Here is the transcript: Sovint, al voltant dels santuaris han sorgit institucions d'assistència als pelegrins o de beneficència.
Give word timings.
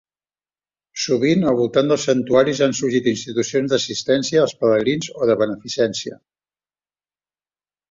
Sovint, 1.01 1.43
al 1.51 1.57
voltant 1.59 1.91
dels 1.91 2.05
santuaris 2.09 2.61
han 2.67 2.73
sorgit 2.79 3.11
institucions 3.13 3.75
d'assistència 3.75 4.41
als 4.47 4.57
pelegrins 4.65 5.13
o 5.21 5.31
de 5.33 5.39
beneficència. 5.45 6.19